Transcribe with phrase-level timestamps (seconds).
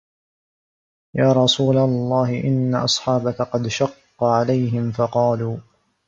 [1.15, 5.57] يَا رَسُولَ اللَّهِ إنَّ أَصْحَابَك قَدْ شَقَّ عَلَيْهِمْ فَقَالُوا